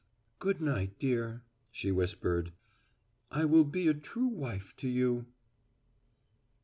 [0.39, 2.53] "Good night, dear," she whispered.
[3.29, 5.27] "I will be a true wife to you."